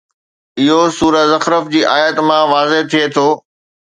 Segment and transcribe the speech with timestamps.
[0.63, 3.27] اهو سوره زخرف جي آيت مان واضح ٿئي ٿو